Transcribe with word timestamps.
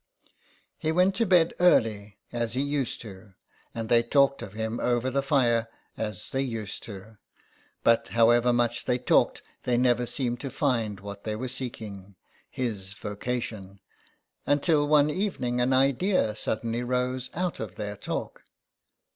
He 0.79 0.91
went 0.91 1.13
to 1.17 1.27
bed 1.27 1.53
early, 1.59 2.17
as 2.31 2.53
he 2.55 2.61
used 2.63 3.01
to, 3.01 3.35
and 3.75 3.87
they 3.87 4.01
talked 4.01 4.41
of 4.41 4.53
him 4.53 4.79
over 4.79 5.11
the 5.11 5.21
fire, 5.21 5.67
as 5.95 6.29
they 6.31 6.41
used 6.41 6.81
to. 6.85 7.19
But 7.83 8.07
however 8.07 8.51
much 8.51 8.85
they 8.85 8.97
talked, 8.97 9.43
they 9.61 9.77
never 9.77 10.07
seemed 10.07 10.39
to 10.39 10.49
find 10.49 10.99
what 11.01 11.23
they 11.23 11.35
were 11.35 11.47
seeking— 11.47 12.15
his 12.49 12.93
vocation— 12.93 13.79
until 14.47 14.87
one 14.87 15.11
evening 15.11 15.61
an 15.61 15.71
idea 15.71 16.35
suddenly 16.35 16.81
rose 16.81 17.29
out 17.35 17.59
of 17.59 17.75
their 17.75 17.95
talk. 17.95 18.43